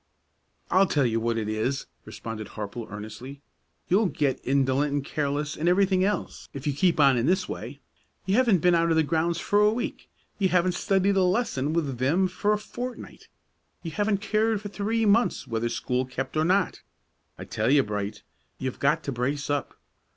[0.71, 3.43] "I'll tell you what it is," responded Harple, earnestly,
[3.87, 7.81] "you'll get indolent and careless and everything else if you keep on in this way.
[8.25, 10.09] You haven't been out of the grounds for a week;
[10.39, 13.27] you haven't studied a lesson with vim for a fortnight;
[13.83, 16.81] you haven't cared for three months whether school kept or not.
[17.37, 18.23] I tell you, Bright,
[18.57, 19.79] you've got to brace up.